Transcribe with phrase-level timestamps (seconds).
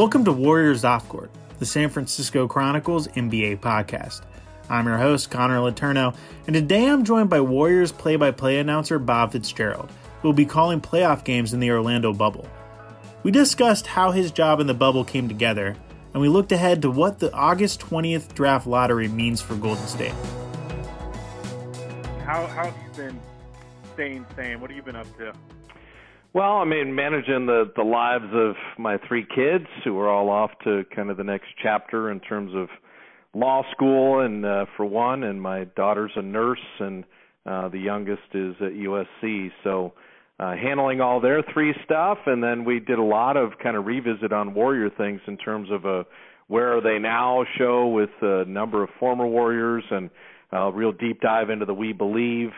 [0.00, 4.22] Welcome to Warriors Off Court, the San Francisco Chronicles NBA podcast.
[4.70, 8.98] I'm your host, Connor Letourneau, and today I'm joined by Warriors play by play announcer
[8.98, 9.92] Bob Fitzgerald,
[10.22, 12.48] who will be calling playoff games in the Orlando bubble.
[13.24, 15.76] We discussed how his job in the bubble came together,
[16.14, 20.14] and we looked ahead to what the August 20th draft lottery means for Golden State.
[22.24, 23.20] How how have you been
[23.92, 24.62] staying sane?
[24.62, 25.34] What have you been up to?
[26.32, 30.52] Well, I mean, managing the the lives of my three kids who are all off
[30.62, 32.68] to kind of the next chapter in terms of
[33.34, 37.02] law school, and uh, for one, and my daughter's a nurse, and
[37.46, 39.50] uh, the youngest is at USC.
[39.64, 39.92] So,
[40.38, 43.86] uh, handling all their three stuff, and then we did a lot of kind of
[43.86, 46.04] revisit on Warrior things in terms of a
[46.46, 50.10] where are they now show with a number of former Warriors, and
[50.52, 52.50] a real deep dive into the We Believe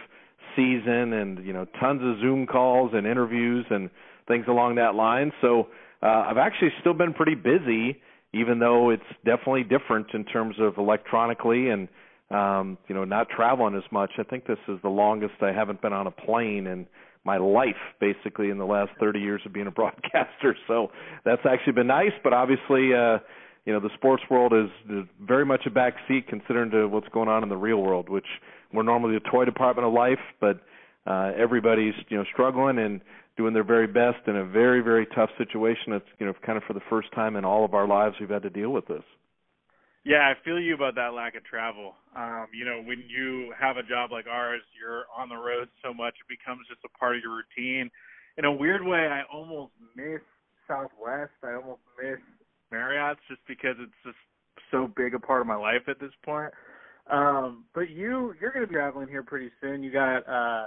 [0.57, 3.91] season and you know tons of zoom calls and interviews and
[4.29, 5.33] things along that line.
[5.41, 5.69] So
[6.03, 8.01] uh i've actually still been pretty busy
[8.35, 11.89] even though it's definitely different in terms of electronically and
[12.31, 14.11] um you know not traveling as much.
[14.19, 16.87] I think this is the longest i haven't been on a plane in
[17.25, 20.57] my life basically in the last 30 years of being a broadcaster.
[20.67, 20.91] So
[21.25, 23.19] that's actually been nice but obviously uh
[23.65, 27.29] you know the sports world is, very much a back seat considering to what's going
[27.29, 28.27] on in the real world which
[28.73, 30.61] we're normally the toy department of life but
[31.07, 33.01] uh everybody's you know struggling and
[33.37, 36.65] doing their very best in a very very tough situation it's you know kind of
[36.65, 39.05] for the first time in all of our lives we've had to deal with this
[40.05, 41.95] Yeah, I feel you about that lack of travel.
[42.17, 45.95] Um, you know, when you have a job like ours, you're on the road so
[45.95, 47.89] much it becomes just a part of your routine.
[48.37, 50.21] In a weird way, I almost miss
[50.67, 51.31] Southwest.
[51.45, 52.19] I almost miss
[52.73, 54.19] Marriott's just because it's just
[54.71, 56.53] so big a part of my life at this point.
[57.13, 59.83] Um, but you you're going to be traveling here pretty soon.
[59.83, 60.67] You got uh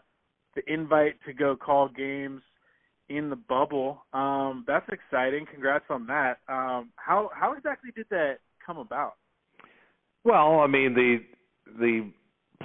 [0.55, 2.41] the invite to go call games
[3.09, 4.05] in the bubble.
[4.13, 5.45] Um, that's exciting.
[5.51, 6.37] Congrats on that.
[6.47, 8.35] Um, how how exactly did that
[8.65, 9.13] come about?
[10.23, 11.17] Well, I mean the
[11.79, 12.11] the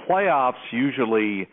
[0.07, 1.47] playoffs usually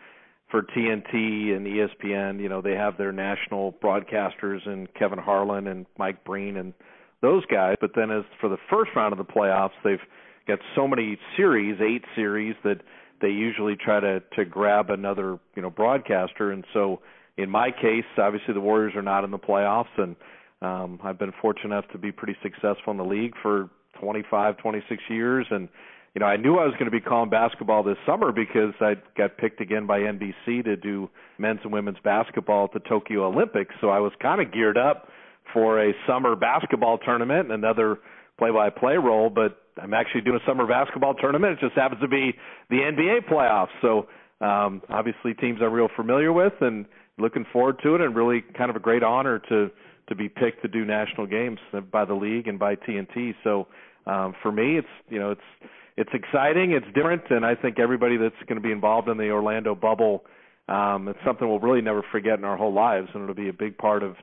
[0.49, 5.85] for TNT and ESPN, you know, they have their national broadcasters and Kevin Harlan and
[5.97, 6.73] Mike Breen and
[7.21, 7.75] those guys.
[7.79, 9.99] But then as for the first round of the playoffs, they've
[10.49, 12.81] got so many series, eight series that
[13.21, 17.01] they usually try to to grab another, you know, broadcaster and so
[17.37, 20.15] in my case, obviously the Warriors are not in the playoffs and
[20.61, 23.69] um I've been fortunate enough to be pretty successful in the league for
[24.01, 25.69] 25, 26 years and
[26.15, 28.95] you know, I knew I was going to be calling basketball this summer because I
[29.15, 33.75] got picked again by NBC to do men's and women's basketball at the Tokyo Olympics.
[33.79, 35.07] So I was kind of geared up
[35.53, 37.99] for a summer basketball tournament and another
[38.39, 41.53] play-by-play role, but I'm actually doing a summer basketball tournament.
[41.53, 42.33] It just happens to be
[42.69, 43.73] the NBA playoffs.
[43.81, 44.07] So
[44.45, 46.85] um obviously teams I'm real familiar with and
[47.17, 49.69] looking forward to it and really kind of a great honor to
[50.07, 51.59] to be picked to do national games
[51.91, 53.35] by the league and by TNT.
[53.43, 53.67] So
[54.05, 55.69] um for me it's you know it's
[55.99, 59.31] it's exciting, it's different, and I think everybody that's going to be involved in the
[59.31, 60.23] Orlando bubble,
[60.69, 63.53] um, it's something we'll really never forget in our whole lives, and it'll be a
[63.53, 64.15] big part of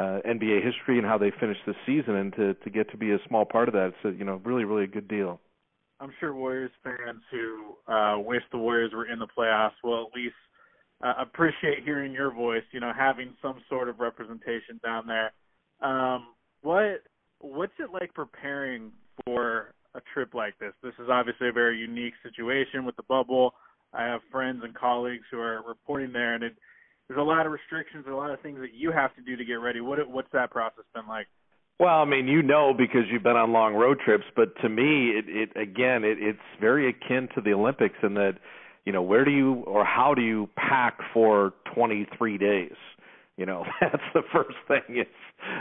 [0.00, 2.16] uh, NBA history and how they finish this season.
[2.16, 4.40] And to to get to be a small part of that, it's a, you know
[4.44, 5.40] really really a good deal.
[6.00, 10.16] I'm sure Warriors fans who uh, wish the Warriors were in the playoffs will at
[10.16, 10.34] least
[11.04, 12.62] uh, appreciate hearing your voice.
[12.72, 15.32] You know, having some sort of representation down there.
[15.82, 16.28] Um,
[16.62, 17.02] what
[17.40, 18.92] what's it like preparing
[19.24, 20.72] for a trip like this?
[20.82, 23.54] This is obviously a very unique situation with the bubble.
[23.92, 26.56] I have friends and colleagues who are reporting there, and it,
[27.10, 29.44] there's a lot of restrictions, a lot of things that you have to do to
[29.44, 29.80] get ready.
[29.80, 31.26] What what's that process been like?
[31.80, 35.10] Well, I mean, you know because you've been on long road trips, but to me,
[35.18, 38.34] it, it again, it, it's very akin to the Olympics in that,
[38.84, 42.76] you know, where do you or how do you pack for 23 days?
[43.36, 44.82] You know, that's the first thing.
[44.90, 45.10] It's,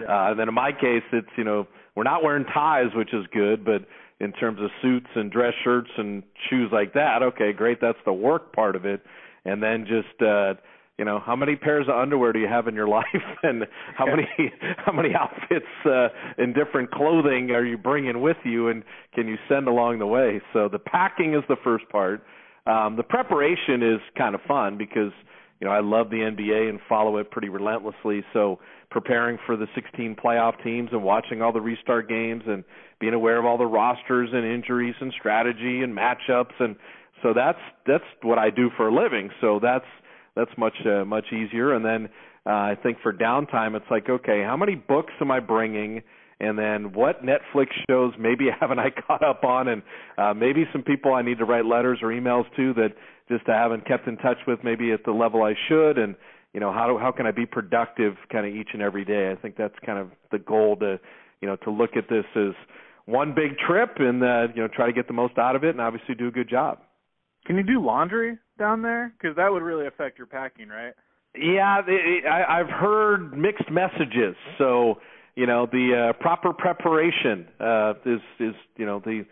[0.08, 1.66] uh, and then in my case, it's you know,
[1.96, 3.88] we're not wearing ties, which is good, but
[4.20, 8.14] in terms of suits and dress shirts and shoes like that, okay, great, that's the
[8.14, 9.02] work part of it,
[9.46, 10.22] and then just.
[10.22, 10.54] uh
[11.00, 13.06] you know how many pairs of underwear do you have in your life
[13.42, 13.64] and
[13.96, 14.28] how many
[14.86, 18.84] how many outfits uh in different clothing are you bringing with you and
[19.16, 22.22] can you send along the way so the packing is the first part
[22.70, 25.12] um, the preparation is kind of fun because
[25.60, 28.24] you know I love the NBA and follow it pretty relentlessly.
[28.34, 28.60] So
[28.92, 32.64] preparing for the 16 playoff teams and watching all the restart games and
[33.00, 36.76] being aware of all the rosters and injuries and strategy and matchups and
[37.24, 39.30] so that's that's what I do for a living.
[39.42, 39.86] So that's
[40.40, 41.74] that's much uh, much easier.
[41.74, 42.10] And then
[42.46, 46.02] uh, I think for downtime, it's like okay, how many books am I bringing?
[46.42, 49.82] and then what Netflix shows maybe haven't I caught up on, and
[50.18, 52.90] uh, maybe some people I need to write letters or emails to that
[53.30, 56.16] just I haven't kept in touch with maybe at the level I should, and
[56.54, 59.32] you know how do how can I be productive kind of each and every day?
[59.32, 61.00] I think that's kind of the goal to
[61.42, 62.54] you know to look at this as
[63.06, 65.72] one big trip and uh, you know try to get the most out of it
[65.72, 66.80] and obviously do a good job.
[67.46, 69.14] Can you do laundry down there?
[69.20, 70.94] Because that would really affect your packing, right?
[71.36, 74.36] Yeah, they, I, I've heard mixed messages.
[74.58, 74.96] So
[75.36, 79.26] you know the uh, proper preparation uh, is is you know the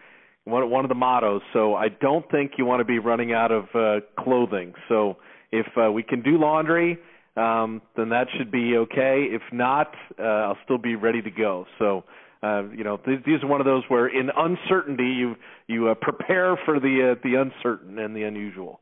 [0.45, 1.41] one one of the mottos.
[1.53, 4.73] So I don't think you want to be running out of uh, clothing.
[4.87, 5.17] So
[5.51, 6.97] if uh, we can do laundry,
[7.35, 9.27] um, then that should be okay.
[9.29, 11.65] If not, uh, I'll still be ready to go.
[11.79, 12.03] So
[12.43, 15.35] uh, you know th- these are one of those where in uncertainty you
[15.67, 18.79] you uh, prepare for the uh, the uncertain and the unusual.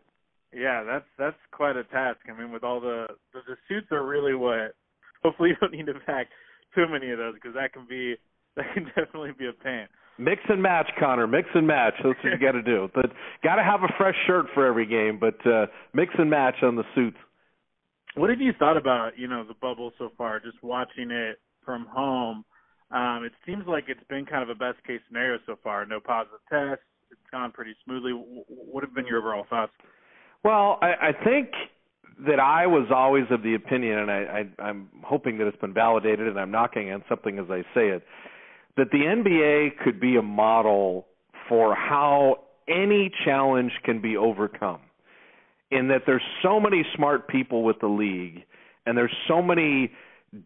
[0.53, 2.19] Yeah, that's that's quite a task.
[2.29, 4.75] I mean, with all the the, the suits are really what.
[5.23, 6.27] Hopefully, you don't need to pack
[6.75, 8.15] too many of those because that can be
[8.55, 9.87] that can definitely be a pain.
[10.17, 11.27] Mix and match, Connor.
[11.27, 11.93] Mix and match.
[11.97, 12.89] That's what you got to do.
[12.95, 13.07] But
[13.43, 15.19] got to have a fresh shirt for every game.
[15.19, 17.17] But uh, mix and match on the suits.
[18.15, 20.39] What have you thought about you know the bubble so far?
[20.39, 22.45] Just watching it from home,
[22.91, 25.85] um, it seems like it's been kind of a best case scenario so far.
[25.85, 26.83] No positive tests.
[27.11, 28.11] It's gone pretty smoothly.
[28.11, 29.71] What have been your overall thoughts?
[30.43, 31.49] Well, I, I think
[32.27, 35.73] that I was always of the opinion, and I, I, I'm hoping that it's been
[35.73, 38.03] validated, and I'm knocking on something as I say it,
[38.77, 41.07] that the NBA could be a model
[41.49, 44.81] for how any challenge can be overcome.
[45.71, 48.43] In that there's so many smart people with the league,
[48.85, 49.91] and there's so many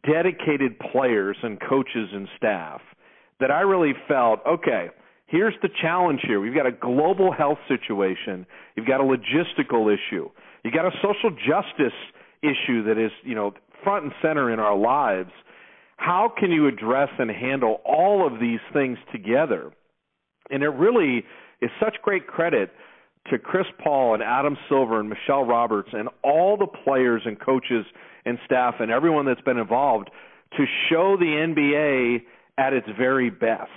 [0.05, 2.81] dedicated players and coaches and staff
[3.39, 4.89] that I really felt okay.
[5.27, 6.39] Here's the challenge here.
[6.39, 8.45] We've got a global health situation.
[8.75, 10.29] You've got a logistical issue.
[10.63, 11.97] you've got a social justice
[12.41, 13.53] issue that is, you know,
[13.83, 15.31] front and center in our lives.
[15.97, 19.71] How can you address and handle all of these things together?
[20.49, 21.23] And it really
[21.61, 22.71] is such great credit
[23.29, 27.85] to Chris Paul and Adam Silver and Michelle Roberts and all the players and coaches
[28.25, 30.09] and staff and everyone that's been involved
[30.57, 32.23] to show the NBA
[32.57, 33.69] at its very best.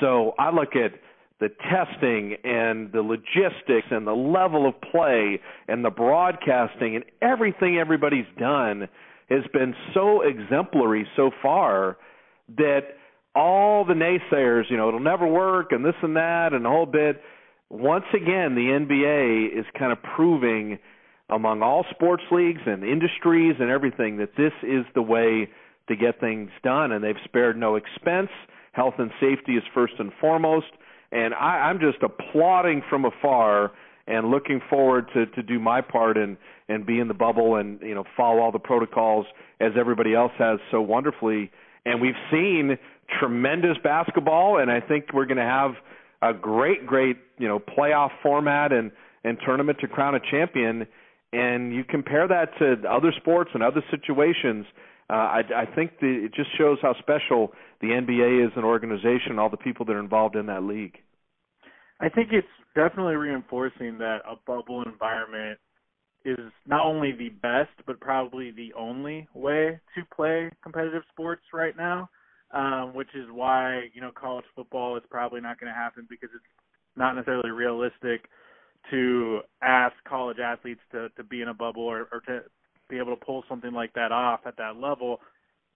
[0.00, 0.92] So I look at
[1.38, 7.76] the testing and the logistics and the level of play and the broadcasting and everything
[7.78, 8.88] everybody's done
[9.28, 11.98] has been so exemplary so far
[12.56, 12.80] that
[13.34, 16.86] all the naysayers, you know, it'll never work and this and that and the whole
[16.86, 17.20] bit.
[17.68, 20.78] Once again, the NBA is kind of proving
[21.28, 25.48] among all sports leagues and industries and everything that this is the way
[25.88, 28.30] to get things done and they've spared no expense.
[28.72, 30.66] Health and safety is first and foremost
[31.12, 33.72] and I, I'm just applauding from afar
[34.06, 36.36] and looking forward to to do my part and
[36.68, 39.26] and be in the bubble and you know follow all the protocols
[39.60, 41.50] as everybody else has so wonderfully.
[41.84, 42.78] And we've seen
[43.20, 45.72] tremendous basketball, and I think we're going to have
[46.22, 48.90] a great, great you know playoff format and
[49.24, 50.86] and tournament to crown a champion.
[51.32, 54.64] And you compare that to other sports and other situations.
[55.10, 59.38] Uh, I, I think the, it just shows how special the NBA is an organization,
[59.38, 60.96] all the people that are involved in that league.
[62.00, 65.58] I think it's definitely reinforcing that a bubble environment
[66.24, 71.76] is not only the best, but probably the only way to play competitive sports right
[71.76, 72.08] now.
[72.52, 76.28] Um, which is why you know college football is probably not going to happen because
[76.32, 76.44] it's
[76.94, 78.28] not necessarily realistic
[78.90, 82.42] to ask college athletes to to be in a bubble or, or to
[82.88, 85.20] be able to pull something like that off at that level.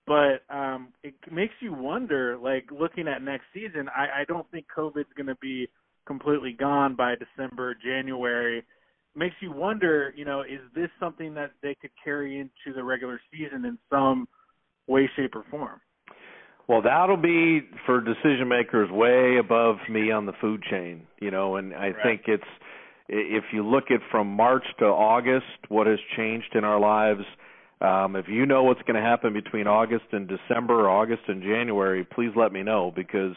[0.06, 3.88] But um, it makes you wonder, like looking at next season.
[3.88, 5.68] I, I don't think COVID's going to be
[6.06, 8.64] completely gone by December, January,
[9.14, 13.20] makes you wonder, you know, is this something that they could carry into the regular
[13.30, 14.26] season in some
[14.86, 15.80] way, shape, or form?
[16.70, 21.56] Well, that'll be for decision makers way above me on the food chain, you know,
[21.56, 21.96] and I right.
[22.00, 22.44] think it's
[23.08, 27.24] if you look at from March to August, what has changed in our lives.
[27.80, 31.42] Um, if you know what's going to happen between August and December, or August and
[31.42, 33.34] January, please let me know because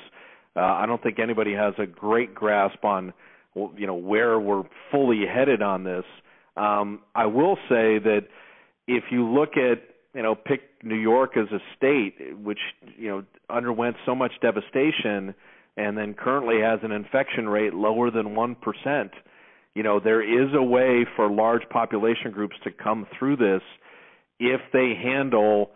[0.55, 3.13] uh, I don't think anybody has a great grasp on
[3.55, 6.05] you know where we're fully headed on this.
[6.55, 8.27] Um, I will say that
[8.87, 12.59] if you look at you know pick New York as a state which
[12.97, 15.33] you know underwent so much devastation
[15.77, 19.11] and then currently has an infection rate lower than one percent.
[19.75, 23.61] you know, there is a way for large population groups to come through this
[24.39, 25.71] if they handle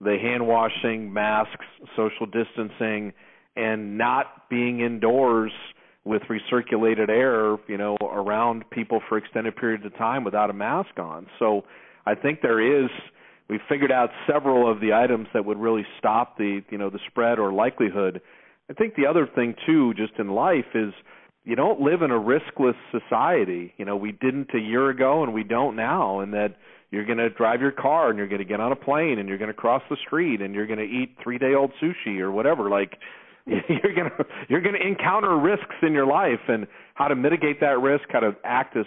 [0.00, 1.66] the hand washing, masks,
[1.96, 3.12] social distancing,
[3.56, 5.52] and not being indoors
[6.04, 10.98] with recirculated air, you know, around people for extended periods of time without a mask
[10.98, 11.26] on.
[11.38, 11.64] So
[12.06, 12.88] I think there is
[13.50, 17.00] we figured out several of the items that would really stop the, you know, the
[17.08, 18.22] spread or likelihood.
[18.70, 20.92] I think the other thing too just in life is
[21.44, 23.74] you don't live in a riskless society.
[23.76, 26.56] You know, we didn't a year ago and we don't now and that
[26.92, 29.28] you're going to drive your car and you're going to get on a plane and
[29.28, 32.70] you're going to cross the street and you're going to eat 3-day-old sushi or whatever
[32.70, 32.98] like
[33.46, 37.58] you're going to you're going to encounter risks in your life and how to mitigate
[37.60, 38.86] that risk, how to act as,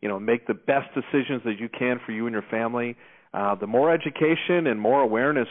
[0.00, 2.96] you know, make the best decisions that you can for you and your family.
[3.34, 5.48] Uh the more education and more awareness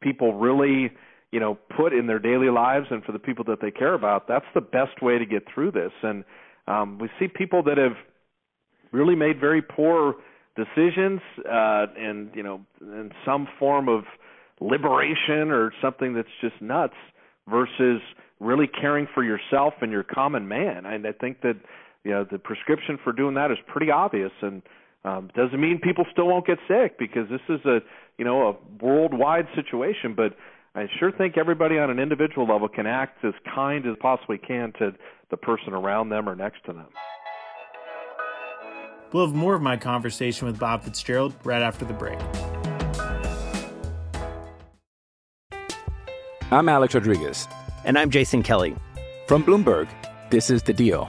[0.00, 0.90] people really
[1.32, 4.26] you know put in their daily lives and for the people that they care about
[4.26, 5.92] that's the best way to get through this.
[6.02, 6.24] And
[6.66, 7.96] um we see people that have
[8.92, 10.16] really made very poor
[10.56, 14.04] decisions uh and you know in some form of
[14.60, 16.94] liberation or something that's just nuts
[17.48, 18.00] versus
[18.40, 20.86] really caring for yourself and your common man.
[20.86, 21.56] And i think that
[22.04, 24.32] you know the prescription for doing that is pretty obvious.
[24.40, 24.62] And
[25.06, 27.78] um doesn't mean people still won't get sick because this is a
[28.18, 30.36] you know a worldwide situation but
[30.74, 34.74] I sure think everybody on an individual level can act as kind as possibly can
[34.78, 34.92] to
[35.30, 36.88] the person around them or next to them.
[39.12, 42.18] We'll have more of my conversation with Bob Fitzgerald right after the break.
[46.50, 47.48] I'm Alex Rodriguez.
[47.84, 48.76] And I'm Jason Kelly.
[49.26, 49.88] From Bloomberg,
[50.30, 51.08] this is The Deal.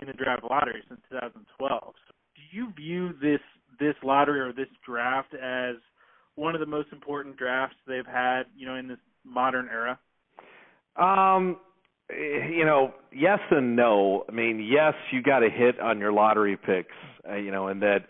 [0.00, 1.94] in the draft lottery since 2012.
[2.08, 3.40] So do you view this
[3.78, 5.76] this lottery or this draft as
[6.34, 9.98] one of the most important drafts they've had, you know, in this modern era?
[10.96, 11.58] Um,
[12.10, 14.24] you know, yes and no.
[14.28, 16.94] I mean, yes, you got to hit on your lottery picks,
[17.28, 18.06] uh, you know, and that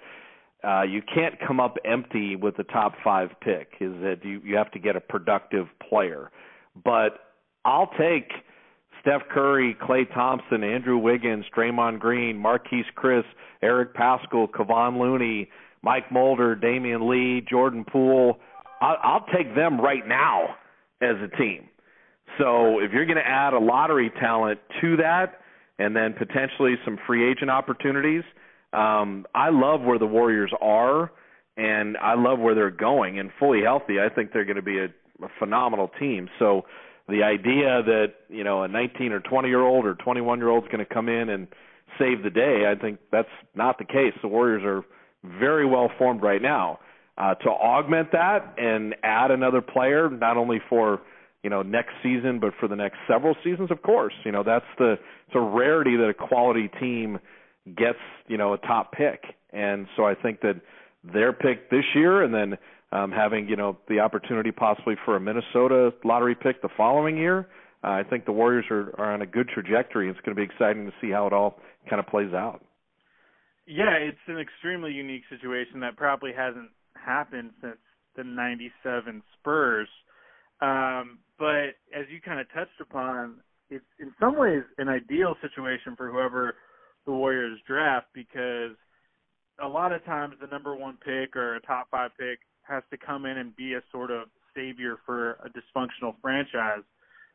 [0.63, 4.57] uh you can't come up empty with the top 5 pick is that you you
[4.57, 6.31] have to get a productive player.
[6.85, 7.19] But
[7.65, 8.31] I'll take
[9.01, 13.25] Steph Curry, Klay Thompson, Andrew Wiggins, Draymond Green, Marquese Chriss,
[13.63, 15.49] Eric Paschall, Kevon Looney,
[15.85, 18.39] Mychal Mulder, Damion Lee, Jordan Poole.
[18.81, 20.57] I'll, I'll take them right now
[21.01, 21.69] as a team.
[22.39, 25.41] So if you're going to add a lottery talent to that,
[25.79, 28.23] and then potentially some free agent opportunities,
[28.73, 31.11] um, I love where the Warriors are,
[31.57, 33.19] and I love where they're going.
[33.19, 34.87] And fully healthy, I think they're going to be a,
[35.25, 36.29] a phenomenal team.
[36.39, 36.63] So
[37.11, 40.65] the idea that you know a 19 or 20 year old or 21 year old
[40.65, 41.49] is going to come in and
[41.99, 44.15] save the day, I think that's not the case.
[44.23, 44.85] The Warriors are
[45.39, 46.79] very well formed right now.
[47.19, 51.01] Uh, to augment that and add another player, not only for
[51.43, 54.15] you know next season but for the next several seasons, of course.
[54.25, 57.19] You know that's the it's a rarity that a quality team
[57.67, 60.61] gets you know a top pick, and so I think that
[61.05, 62.59] their pick this year and then
[62.93, 67.49] um, having you know the opportunity possibly for a Minnesota lottery pick the following year.
[67.83, 70.11] Uh, I think the Warriors are, are on a good trajectory.
[70.11, 71.57] It's going to be exciting to see how it all
[71.89, 72.63] kind of plays out.
[73.67, 77.79] Yeah, it's an extremely unique situation that probably hasn't happened since
[78.17, 79.89] the 97 Spurs.
[80.61, 83.37] Um, but as you kind of touched upon,
[83.71, 86.57] it's in some ways an ideal situation for whoever
[87.07, 88.77] the Warriors draft because
[89.63, 92.97] a lot of times the number one pick or a top five pick has to
[92.97, 96.83] come in and be a sort of savior for a dysfunctional franchise.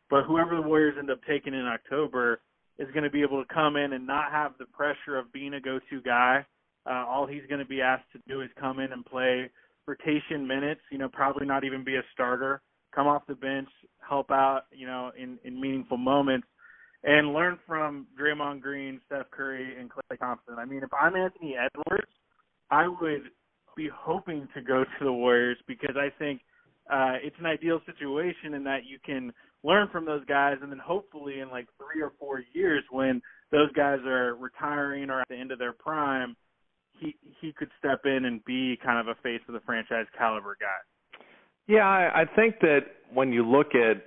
[0.10, 2.42] But whoever the Warriors end up taking in October
[2.78, 5.54] is going to be able to come in and not have the pressure of being
[5.54, 6.46] a go-to guy.
[6.90, 9.50] Uh, all he's going to be asked to do is come in and play
[9.88, 10.82] rotation minutes.
[10.92, 12.62] You know, probably not even be a starter.
[12.94, 13.70] Come off the bench,
[14.08, 14.64] help out.
[14.72, 16.48] You know, in in meaningful moments,
[17.04, 20.56] and learn from Draymond Green, Steph Curry, and Klay Thompson.
[20.58, 22.12] I mean, if I'm Anthony Edwards,
[22.70, 23.24] I would
[23.76, 26.42] be hoping to go to the Warriors because I think
[26.90, 30.80] uh, it's an ideal situation in that you can learn from those guys, and then
[30.80, 35.36] hopefully in like three or four years, when those guys are retiring or at the
[35.36, 36.36] end of their prime,
[37.00, 40.56] he he could step in and be kind of a face of the franchise caliber
[40.60, 41.26] guy.
[41.68, 44.04] Yeah, I, I think that when you look at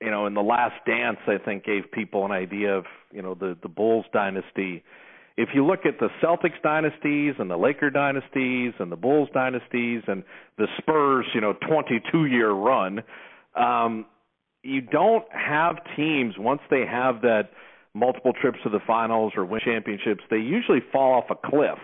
[0.00, 3.34] you know in the last dance, I think gave people an idea of you know
[3.34, 4.84] the the Bulls dynasty.
[5.40, 10.02] If you look at the Celtics dynasties and the Laker dynasties and the Bulls dynasties
[10.06, 10.22] and
[10.58, 13.00] the Spurs, you know, 22 year run,
[13.56, 14.04] um,
[14.62, 17.52] you don't have teams once they have that
[17.94, 21.78] multiple trips to the finals or win championships, they usually fall off a cliff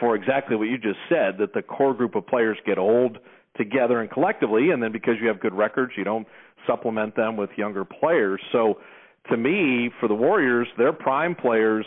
[0.00, 3.18] for exactly what you just said that the core group of players get old
[3.56, 6.26] together and collectively and then because you have good records you don't
[6.66, 8.40] supplement them with younger players.
[8.50, 8.78] So
[9.30, 11.86] to me for the warriors their prime players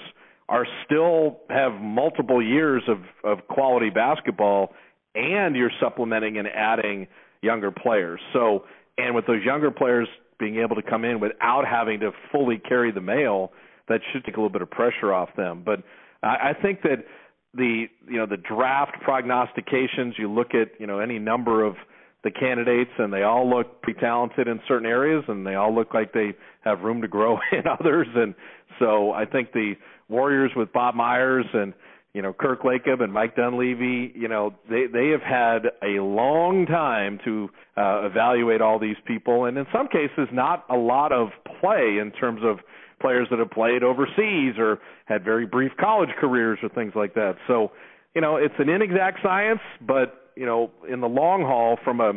[0.51, 4.73] are still have multiple years of of quality basketball
[5.15, 7.07] and you're supplementing and adding
[7.41, 8.19] younger players.
[8.33, 8.65] So
[8.97, 12.91] and with those younger players being able to come in without having to fully carry
[12.91, 13.53] the mail
[13.87, 15.63] that should take a little bit of pressure off them.
[15.65, 15.83] But
[16.21, 17.05] I, I think that
[17.53, 21.75] the you know the draft prognostications you look at you know any number of
[22.23, 25.93] the candidates and they all look pretty talented in certain areas and they all look
[25.93, 28.07] like they have room to grow in others.
[28.15, 28.35] And
[28.79, 29.73] so I think the
[30.11, 31.73] Warriors with Bob Myers and
[32.13, 36.65] you know Kirk Lacob and Mike Dunleavy you know they they have had a long
[36.67, 41.29] time to uh evaluate all these people and in some cases not a lot of
[41.59, 42.59] play in terms of
[43.01, 47.35] players that have played overseas or had very brief college careers or things like that.
[47.47, 47.71] So,
[48.15, 52.13] you know, it's an inexact science, but you know, in the long haul, from a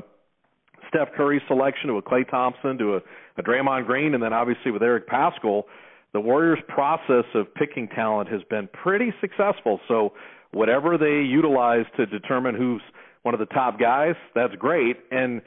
[0.88, 2.96] Steph Curry selection to a Klay Thompson to a,
[3.38, 5.64] a Draymond Green, and then obviously with Eric Paschall,
[6.14, 9.80] the Warriors' process of picking talent has been pretty successful.
[9.88, 10.14] So,
[10.52, 12.80] whatever they utilize to determine who's
[13.22, 14.96] one of the top guys, that's great.
[15.10, 15.42] And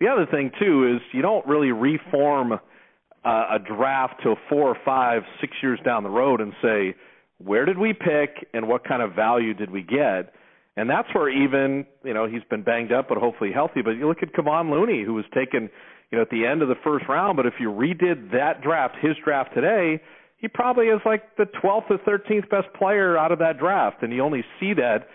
[0.00, 4.76] the other thing too is you don't really reform uh, a draft to four or
[4.84, 6.94] five, six years down the road and say,
[7.38, 10.34] where did we pick and what kind of value did we get?
[10.76, 13.82] And that's where even, you know, he's been banged up but hopefully healthy.
[13.82, 15.68] But you look at Kevon Looney, who was taken,
[16.12, 17.36] you know, at the end of the first round.
[17.36, 20.00] But if you redid that draft, his draft today,
[20.36, 24.02] he probably is like the 12th or 13th best player out of that draft.
[24.02, 25.08] And you only see that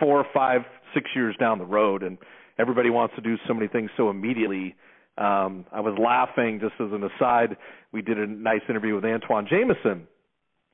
[0.00, 0.62] four, five,
[0.94, 2.02] six years down the road.
[2.02, 2.18] And
[2.58, 4.74] everybody wants to do so many things so immediately
[5.18, 7.56] um, I was laughing just as an aside.
[7.92, 10.06] We did a nice interview with Antawn Jamison.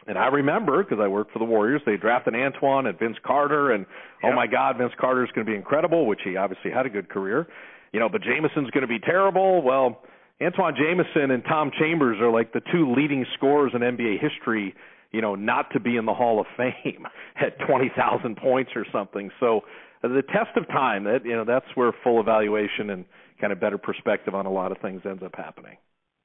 [0.06, 3.72] And I remember because I worked for the Warriors, they drafted Antawn and Vince Carter,
[3.72, 3.86] and
[4.22, 6.90] oh my God, Vince Carter is going to be incredible, which he obviously had a
[6.90, 7.46] good career,
[7.94, 8.10] you know.
[8.10, 9.62] But Jamison's going to be terrible.
[9.62, 10.02] Well,
[10.40, 14.74] Antawn Jamison and Tom Chambers are like the two leading scorers in NBA history,
[15.12, 17.06] you know, not to be in the Hall of Fame
[17.40, 19.30] at twenty thousand points or something.
[19.40, 19.60] So
[20.02, 23.04] uh, the test of time, that you know, that's where full evaluation and
[23.40, 25.76] kind of better perspective on a lot of things ends up happening.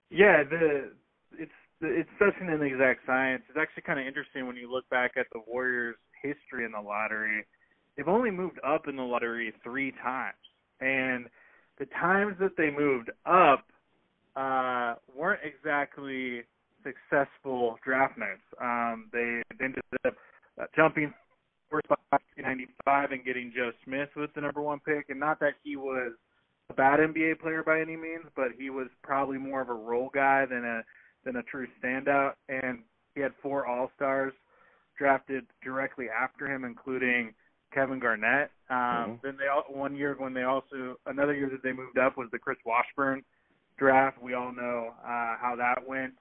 [0.09, 0.91] Yeah, the
[1.37, 1.51] it's
[1.81, 3.43] it's such an inexact science.
[3.47, 6.81] It's actually kind of interesting when you look back at the Warriors' history in the
[6.81, 7.45] lottery.
[7.95, 10.35] They've only moved up in the lottery three times,
[10.81, 11.27] and
[11.79, 13.65] the times that they moved up
[14.35, 16.43] uh, weren't exactly
[16.83, 18.43] successful draft nights.
[18.61, 20.13] Um, they ended up
[20.61, 21.13] uh, jumping
[21.69, 25.53] first by 1995 and getting Joe Smith with the number one pick, and not that
[25.63, 26.13] he was
[26.69, 30.09] a bad NBA player by any means, but he was probably more of a role
[30.13, 30.81] guy than a
[31.25, 32.33] than a true standout.
[32.47, 32.79] And
[33.15, 34.33] he had four All Stars
[34.97, 37.33] drafted directly after him, including
[37.73, 38.51] Kevin Garnett.
[38.69, 39.13] Um, mm-hmm.
[39.23, 42.27] Then they all, one year when they also another year that they moved up was
[42.31, 43.23] the Chris Washburn
[43.77, 44.21] draft.
[44.21, 46.13] We all know uh, how that went.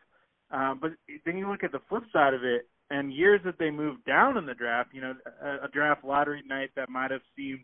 [0.50, 0.92] Um, but
[1.26, 4.38] then you look at the flip side of it, and years that they moved down
[4.38, 7.60] in the draft, you know, a, a draft lottery night that might have seemed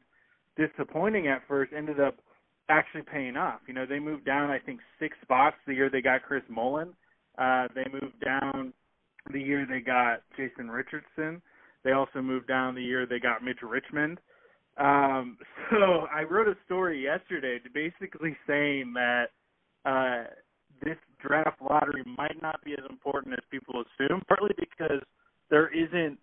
[0.57, 2.16] disappointing at first ended up
[2.68, 3.61] actually paying off.
[3.66, 6.92] You know, they moved down I think six spots the year they got Chris Mullin.
[7.38, 8.73] Uh they moved down
[9.33, 11.42] the year they got Jason Richardson.
[11.85, 14.18] They also moved down the year they got Mitch Richmond.
[14.77, 15.38] Um
[15.70, 19.27] so I wrote a story yesterday basically saying that
[19.85, 20.25] uh
[20.83, 25.01] this draft lottery might not be as important as people assume, partly because
[25.51, 26.18] there isn't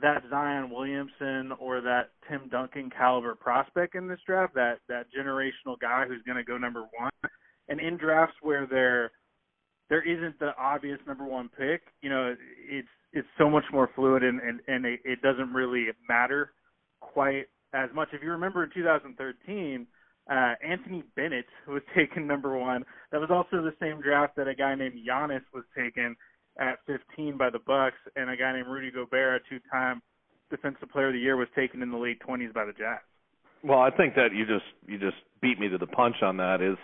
[0.00, 5.78] that Zion Williamson or that Tim Duncan caliber prospect in this draft, that that generational
[5.80, 7.10] guy who's going to go number one.
[7.68, 9.10] And in drafts where there
[9.88, 12.34] there isn't the obvious number one pick, you know,
[12.68, 16.52] it's it's so much more fluid and and, and it, it doesn't really matter
[17.00, 18.08] quite as much.
[18.12, 19.86] If you remember in 2013,
[20.30, 22.84] uh, Anthony Bennett was taken number one.
[23.12, 26.16] That was also the same draft that a guy named Giannis was taken
[26.58, 30.02] at 15 by the Bucks, and a guy named Rudy Gobert, a two-time
[30.50, 32.98] Defensive Player of the Year, was taken in the late 20s by the Jazz.
[33.62, 36.62] Well, I think that you just you just beat me to the punch on that.
[36.62, 36.78] Is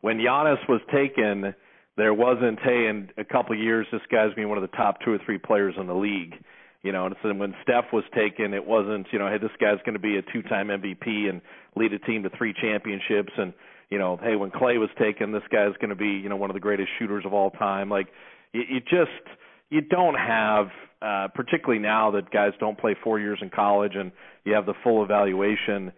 [0.00, 1.54] when Giannis was taken,
[1.96, 4.96] there wasn't hey in a couple of years this guy's being one of the top
[5.04, 6.34] two or three players in the league.
[6.82, 9.78] You know, and so when Steph was taken, it wasn't you know hey this guy's
[9.84, 11.40] going to be a two-time MVP and
[11.76, 13.52] lead a team to three championships and
[13.90, 16.50] you know hey when Klay was taken, this guy's going to be you know one
[16.50, 17.90] of the greatest shooters of all time.
[17.90, 18.08] Like
[18.52, 19.36] you, you just
[19.68, 20.68] you don't have
[21.02, 24.12] uh, particularly now that guys don't play four years in college and
[24.44, 25.92] you have the full evaluation.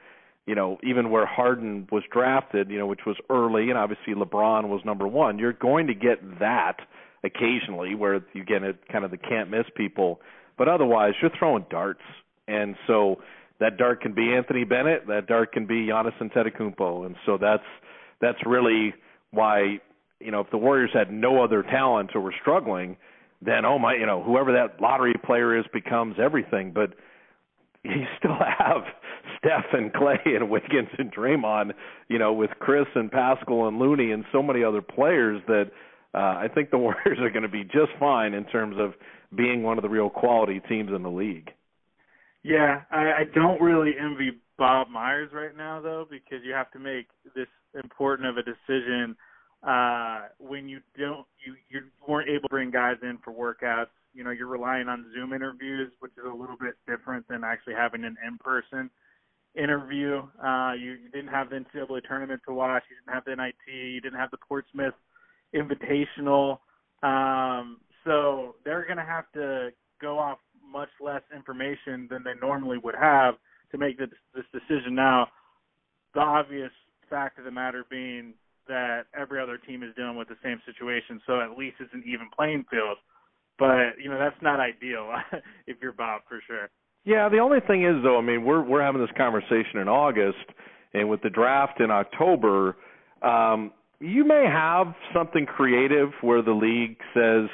[0.46, 4.68] You know, even where Harden was drafted, you know, which was early, and obviously LeBron
[4.68, 5.38] was number one.
[5.38, 6.78] You're going to get that
[7.24, 10.20] occasionally, where you get it kind of the can't miss people,
[10.58, 12.02] but otherwise you're throwing darts,
[12.48, 13.20] and so
[13.60, 17.62] that dart can be Anthony Bennett, that dart can be Giannis Antetokounmpo, and so that's
[18.20, 18.92] that's really
[19.30, 19.78] why
[20.18, 22.96] you know if the Warriors had no other talent or were struggling,
[23.40, 26.72] then oh my, you know whoever that lottery player is becomes everything.
[26.72, 26.94] But
[27.84, 28.82] you still have
[29.38, 31.72] Steph and Klay and Wiggins and Draymond,
[32.08, 35.70] you know, with Chriss and Paschall and Looney and so many other players that
[36.14, 38.92] uh, I think the Warriors are going to be just fine in terms of
[39.36, 41.50] being one of the real quality teams in the league.
[42.44, 46.78] Yeah, I, I don't really envy Bob Myers right now though, because you have to
[46.78, 47.46] make this
[47.82, 49.16] important of a decision
[49.66, 54.24] uh when you don't you you weren't able to bring guys in for workouts you
[54.24, 58.04] know you're relying on zoom interviews which is a little bit different than actually having
[58.04, 58.90] an in person
[59.54, 60.22] interview.
[60.42, 62.82] Uh you, you didn't have the ncaa tournament to watch.
[62.90, 64.94] You didn't have the nit you didn't have the portsmouth
[65.54, 66.58] invitational.
[67.02, 69.70] Um so they're going to have to
[70.00, 70.38] go off
[70.72, 73.34] much less information than they normally would have
[73.70, 74.94] to make this, this decision.
[74.94, 75.28] Now
[76.14, 76.72] the obvious
[77.08, 78.34] fact of the matter being
[78.68, 82.02] that every other team is dealing with the same situation, so at least it's an
[82.06, 82.96] even playing field.
[83.62, 85.08] But you know that's not ideal
[85.68, 86.68] if you're Bob for sure.
[87.04, 90.50] Yeah, the only thing is though, I mean, we're we're having this conversation in August,
[90.94, 92.74] and with the draft in October,
[93.22, 93.70] um,
[94.00, 97.48] you may have something creative where the league says,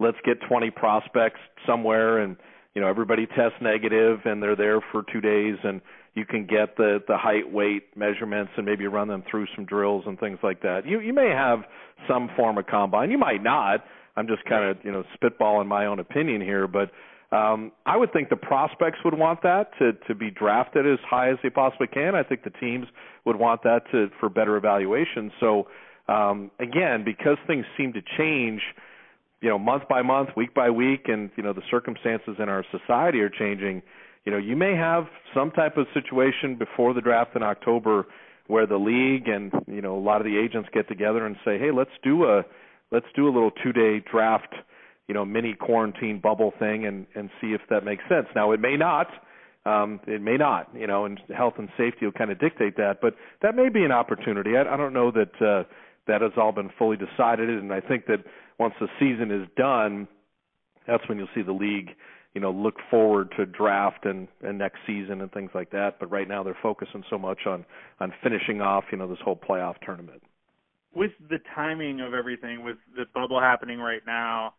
[0.00, 2.36] let's get 20 prospects somewhere, and
[2.74, 5.80] you know everybody tests negative, and they're there for two days, and
[6.14, 10.02] you can get the the height weight measurements and maybe run them through some drills
[10.04, 10.80] and things like that.
[10.84, 11.60] You you may have
[12.08, 13.12] some form of combine.
[13.12, 13.84] You might not.
[14.16, 16.90] I'm just kind of you know spitballing my own opinion here, but
[17.34, 21.30] um, I would think the prospects would want that to to be drafted as high
[21.30, 22.14] as they possibly can.
[22.14, 22.86] I think the teams
[23.24, 25.32] would want that to for better evaluation.
[25.40, 25.68] So
[26.08, 28.60] um, again, because things seem to change,
[29.40, 32.64] you know, month by month, week by week, and you know the circumstances in our
[32.70, 33.82] society are changing
[34.24, 38.06] you know, you may have some type of situation before the draft in October
[38.46, 41.58] where the league and you know a lot of the agents get together and say,
[41.58, 42.42] hey, let's do a
[42.94, 44.54] let's do a little two day draft,
[45.08, 48.26] you know, mini quarantine bubble thing and and see if that makes sense.
[48.34, 49.08] Now it may not.
[49.66, 52.98] Um, it may not, you know, and health and safety will kind of dictate that,
[53.00, 54.58] but that may be an opportunity.
[54.58, 55.64] I, I don't know that uh,
[56.06, 58.24] that has all been fully decided, and I think that
[58.58, 60.06] once the season is done,
[60.86, 61.90] that's when you'll see the league
[62.34, 66.10] you know look forward to draft and and next season and things like that but
[66.10, 67.64] right now they're focusing so much on
[68.00, 70.22] on finishing off you know this whole playoff tournament
[70.94, 74.54] with the timing of everything with the bubble happening right now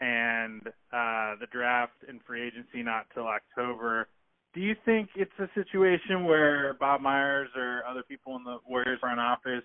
[0.00, 4.08] and uh the draft and free agency not till October
[4.54, 8.98] do you think it's a situation where Bob Myers or other people in the Warriors
[9.00, 9.64] front office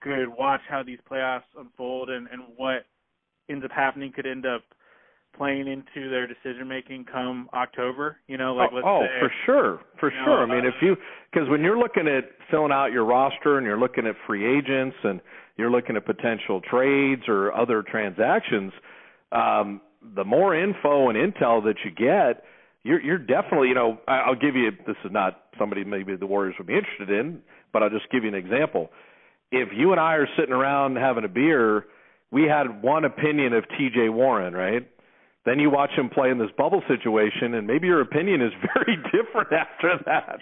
[0.00, 2.86] could watch how these playoffs unfold and and what
[3.50, 4.62] ends up happening could end up
[5.36, 8.18] playing into their decision making come October?
[8.26, 8.88] You know, like oh, let's say.
[8.88, 10.46] oh say, for sure, for sure.
[10.46, 10.96] know, I mean, uh, if you
[11.32, 14.96] because when you're looking at filling out your roster and you're looking at free agents
[15.02, 15.20] and
[15.56, 18.72] you're looking at potential trades or other transactions,
[19.32, 19.80] um,
[20.14, 22.44] the more info and intel that you get,
[22.82, 26.26] you're you're definitely you know I- I'll give you this is not somebody maybe the
[26.26, 27.40] Warriors would be interested in,
[27.72, 28.90] but I'll just give you an example.
[29.50, 31.84] If you and I are sitting around having a beer,
[32.30, 34.08] we had one opinion of T.J.
[34.08, 34.88] Warren, right?
[35.44, 38.96] Then you watch him play in this bubble situation, and maybe your opinion is very
[38.96, 40.38] different after that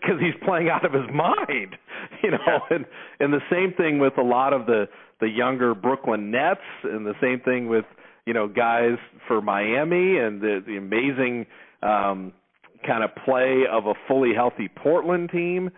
[0.00, 1.76] because he's playing out of his mind,
[2.22, 2.38] you know.
[2.46, 2.76] Yeah.
[2.76, 2.84] And
[3.20, 4.88] and the same thing with a lot of the
[5.20, 7.84] the younger Brooklyn Nets, and the same thing with
[8.24, 11.46] you know guys for Miami and the the amazing
[11.82, 12.32] um,
[12.86, 15.70] kind of play of a fully healthy Portland team.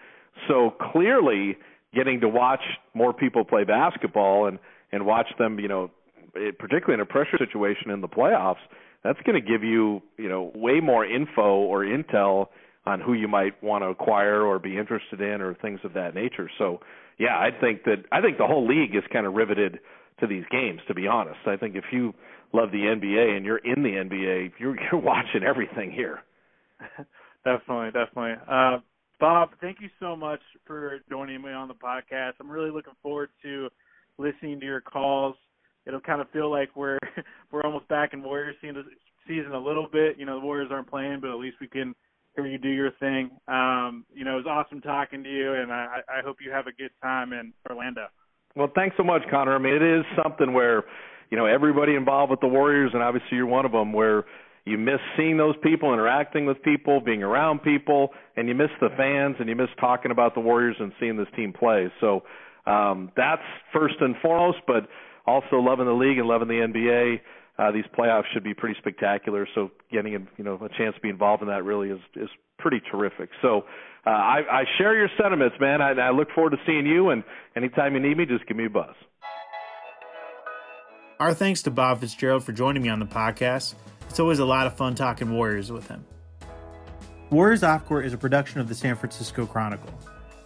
[0.48, 1.56] So clearly,
[1.94, 2.60] getting to watch
[2.92, 4.58] more people play basketball and
[4.92, 5.90] and watch them, you know,
[6.36, 8.62] it, particularly in a pressure situation in the playoffs,
[9.02, 12.48] that's going to give you, you know, way more info or intel
[12.86, 16.14] on who you might want to acquire or be interested in or things of that
[16.14, 16.50] nature.
[16.58, 16.80] So,
[17.18, 19.80] yeah, I think that I think the whole league is kind of riveted
[20.20, 20.80] to these games.
[20.88, 22.14] To be honest, I think if you
[22.52, 26.20] love the NBA and you're in the NBA, you're you're watching everything here.
[27.44, 28.34] definitely, definitely.
[28.48, 28.78] Uh,
[29.18, 32.32] Bob, thank you so much for joining me on the podcast.
[32.38, 33.68] I'm really looking forward to
[34.18, 35.36] listening to your calls.
[35.86, 36.98] It'll kind of feel like we're
[37.50, 38.56] we're almost back in Warriors
[39.26, 40.18] season a little bit.
[40.18, 41.94] You know, the Warriors aren't playing, but at least we can
[42.34, 43.30] hear you do your thing.
[43.48, 46.66] Um, you know, it was awesome talking to you, and I, I hope you have
[46.66, 48.06] a good time in Orlando.
[48.54, 49.54] Well, thanks so much, Connor.
[49.54, 50.84] I mean, it is something where,
[51.30, 54.24] you know, everybody involved with the Warriors, and obviously you're one of them, where
[54.64, 58.88] you miss seeing those people, interacting with people, being around people, and you miss the
[58.96, 61.90] fans and you miss talking about the Warriors and seeing this team play.
[62.00, 62.22] So
[62.66, 64.88] um, that's first and foremost, but
[65.26, 67.20] also loving the league and loving the NBA.
[67.58, 69.48] Uh, these playoffs should be pretty spectacular.
[69.54, 72.80] So getting you know a chance to be involved in that really is is pretty
[72.90, 73.30] terrific.
[73.42, 73.64] So
[74.06, 75.80] uh, I, I share your sentiments, man.
[75.80, 77.10] I, I look forward to seeing you.
[77.10, 77.24] And
[77.56, 78.94] anytime you need me, just give me a buzz.
[81.18, 83.74] Our thanks to Bob Fitzgerald for joining me on the podcast.
[84.08, 86.04] It's always a lot of fun talking Warriors with him.
[87.30, 89.92] Warriors Off Court is a production of the San Francisco Chronicle.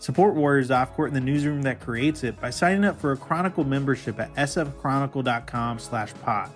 [0.00, 3.16] Support Warriors Off Court in the newsroom that creates it by signing up for a
[3.16, 6.50] Chronicle membership at sfchronicle.com slash pod.